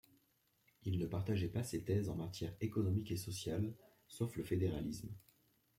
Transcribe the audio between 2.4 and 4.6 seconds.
économique et sociale, sauf le